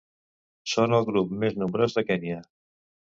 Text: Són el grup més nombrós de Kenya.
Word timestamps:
Són 0.71 0.95
el 0.99 1.05
grup 1.09 1.35
més 1.43 1.57
nombrós 1.65 1.99
de 1.99 2.05
Kenya. 2.09 2.39